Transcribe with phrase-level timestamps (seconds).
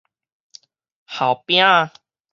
[1.15, 1.93] 鱟鉼仔